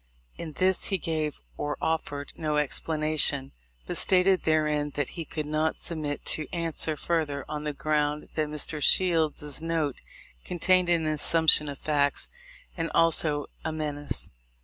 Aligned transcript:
In 0.35 0.53
this 0.53 0.85
he 0.85 0.97
gave 0.97 1.41
or 1.57 1.77
offered 1.79 2.33
no 2.35 2.57
explanation, 2.57 3.51
but 3.85 3.97
stated 3.97 4.41
therein 4.45 4.89
that 4.95 5.09
he 5.09 5.25
could 5.25 5.45
not 5.45 5.77
submit 5.77 6.25
to 6.25 6.47
answer 6.51 6.97
further, 6.97 7.45
on 7.47 7.65
the 7.65 7.71
ground 7.73 8.29
that 8.33 8.47
Mr. 8.49 8.81
Shield's 8.81 9.61
note 9.61 10.01
contained 10.43 10.89
an 10.89 11.05
assumption 11.05 11.69
of 11.69 11.77
facts 11.77 12.29
and 12.75 12.89
also 12.95 13.45
a 13.63 13.71
menace. 13.71 14.31